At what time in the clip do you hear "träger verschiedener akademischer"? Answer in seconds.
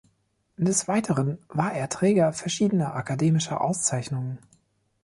1.87-3.61